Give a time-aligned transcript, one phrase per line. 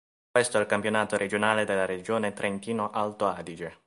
[0.31, 3.77] Questo è il campionato regionale della regione Trentino-Alto Adige.